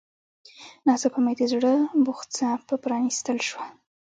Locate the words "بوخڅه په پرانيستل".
2.05-3.37